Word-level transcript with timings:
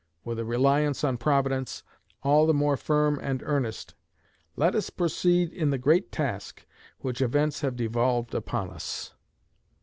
With 0.23 0.39
a 0.39 0.45
reliance 0.45 1.03
on 1.03 1.17
Providence, 1.17 1.83
all 2.23 2.47
the 2.47 2.55
more 2.55 2.75
firm 2.75 3.19
and 3.21 3.43
earnest, 3.43 3.93
let 4.55 4.73
us 4.73 4.89
proceed 4.89 5.53
in 5.53 5.69
the 5.69 5.77
great 5.77 6.11
task 6.11 6.65
which 7.01 7.21
events 7.21 7.61
have 7.61 7.75
devolved 7.75 8.33
upon 8.33 8.71
us. 8.71 9.13